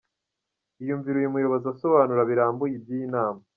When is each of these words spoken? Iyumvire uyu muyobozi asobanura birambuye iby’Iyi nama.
Iyumvire 0.81 1.15
uyu 1.19 1.33
muyobozi 1.33 1.65
asobanura 1.73 2.27
birambuye 2.29 2.73
iby’Iyi 2.79 3.07
nama. 3.15 3.41